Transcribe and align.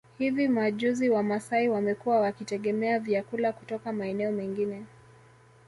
Hivi 0.17 0.47
majuzi 0.47 1.09
wamasai 1.09 1.69
wamekuwa 1.69 2.19
wakitegemea 2.21 2.99
vyakula 2.99 3.51
kutoka 3.53 3.91
maeneo 3.93 4.31
mengine 4.31 4.85